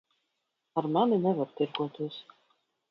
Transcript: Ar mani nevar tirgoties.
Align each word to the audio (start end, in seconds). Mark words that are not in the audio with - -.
Ar 0.81 0.85
mani 0.93 1.17
nevar 1.27 1.49
tirgoties. 1.57 2.17